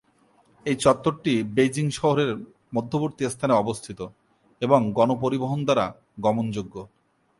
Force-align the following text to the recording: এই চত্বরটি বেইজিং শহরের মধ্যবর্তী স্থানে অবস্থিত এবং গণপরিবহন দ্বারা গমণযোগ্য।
এই 0.65 0.75
চত্বরটি 0.75 1.33
বেইজিং 1.55 1.85
শহরের 1.99 2.31
মধ্যবর্তী 2.75 3.23
স্থানে 3.29 3.53
অবস্থিত 3.53 3.99
এবং 4.61 4.79
গণপরিবহন 4.97 5.59
দ্বারা 5.65 5.85
গমণযোগ্য। 6.19 6.75